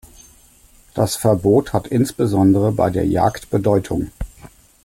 [0.95, 4.09] Das Verbot hat insbesondere bei der Jagd Bedeutung.